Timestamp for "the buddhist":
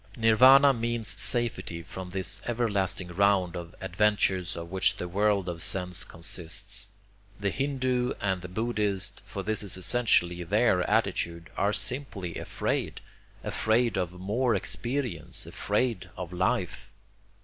8.41-9.21